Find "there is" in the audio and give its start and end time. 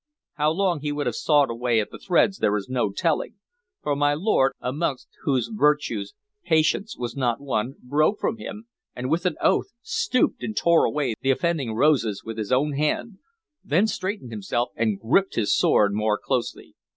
2.39-2.67